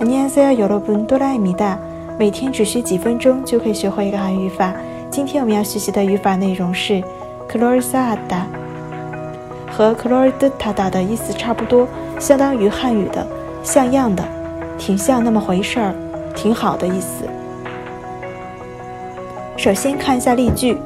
[0.00, 1.78] 안녕하세요여러분도라입니다
[2.18, 4.74] 每天只需几分钟就可以学会一个韩语法。
[5.10, 7.02] 今天我们要学习的语法内容是
[7.48, 8.46] 그럴싸하다
[9.70, 11.88] 和그럴듯하다的意思差不多，
[12.18, 13.26] 相当于汉语的
[13.62, 14.22] 像样的、
[14.78, 15.94] 挺像那么回事儿、
[16.34, 17.24] 挺好的意思。
[19.56, 20.78] 首先看一下例句，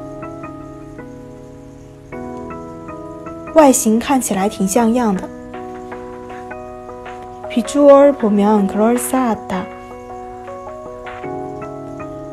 [3.53, 5.29] 外形看起来挺像样的。
[7.49, 9.65] 비주얼보면그럴싸하다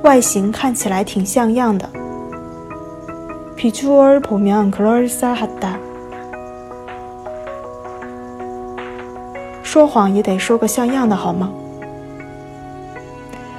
[0.02, 1.88] 外形看起来挺像样的。
[3.56, 5.78] 비주얼보면그럴싸하다
[9.62, 11.52] 说谎也得说个像样的好吗？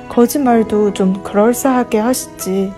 [0.10, 2.74] 거짓말도좀그럴싸하게하시 지。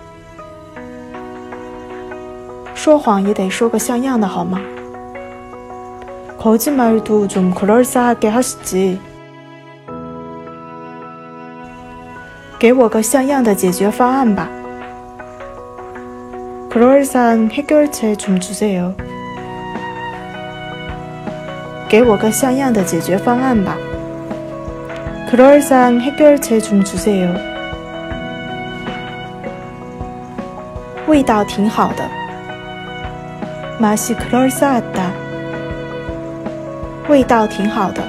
[2.73, 4.61] 说谎也得说个像样的好吗？
[6.39, 8.99] 거짓말도좀그럴싸하게하시 지。
[12.59, 14.49] 给我个像样的解决方案吧。
[16.69, 18.93] 그럴싸한해결책좀주세 요。
[21.87, 23.77] 给我个像样的解决方案吧。
[25.29, 27.33] 그럴싸한해결책좀주세 요。
[31.07, 32.09] 味道挺好的。
[33.79, 35.18] 맛이그럴싸하다
[37.10, 38.00] 味道挺好的。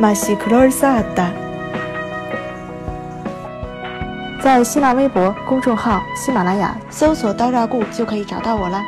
[0.00, 1.30] masikurazada
[4.40, 8.80] 在新浪微博公众号喜马拉雅搜索 dawa 固就可以找到我了。